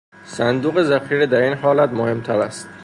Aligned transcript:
صندوق 0.23 0.81
ذخیره 0.83 1.25
در 1.25 1.41
این 1.41 1.53
حالت 1.53 1.89
مهم 1.89 2.21
تر 2.21 2.39
است. 2.39 2.69